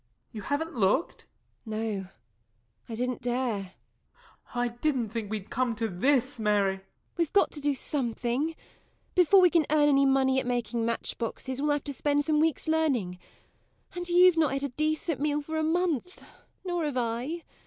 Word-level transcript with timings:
_]You 0.31 0.41
haven't 0.41 0.73
looked? 0.73 1.25
MARY. 1.63 1.97
No; 2.01 2.07
I 2.89 2.95
didn't 2.95 3.21
dare. 3.21 3.61
JOE. 3.61 3.69
[Sorrowfully.] 4.51 4.65
I 4.65 4.67
didn't 4.79 5.09
think 5.09 5.29
we'd 5.29 5.51
come 5.51 5.75
to 5.75 5.87
this, 5.89 6.39
Mary. 6.39 6.63
MARY. 6.77 6.77
[Desperately.] 6.77 7.15
We've 7.17 7.33
got 7.33 7.51
to 7.51 7.61
do 7.61 7.73
something. 7.75 8.55
Before 9.13 9.39
we 9.39 9.51
can 9.51 9.67
earn 9.69 9.89
any 9.89 10.07
money 10.07 10.39
at 10.39 10.47
making 10.47 10.87
matchboxes 10.87 11.61
we'll 11.61 11.69
have 11.73 11.83
to 11.83 11.93
spend 11.93 12.25
some 12.25 12.39
weeks 12.39 12.67
learning. 12.67 13.19
And 13.93 14.09
you've 14.09 14.37
not 14.37 14.53
had 14.53 14.63
a 14.63 14.69
decent 14.69 15.21
meal 15.21 15.39
for 15.43 15.59
a 15.59 15.63
month 15.63 16.19
nor 16.65 16.83
have 16.85 16.97
I. 16.97 17.43